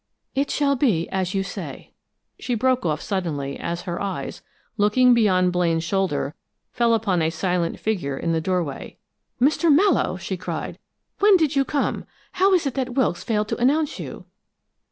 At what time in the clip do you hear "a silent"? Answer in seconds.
7.21-7.79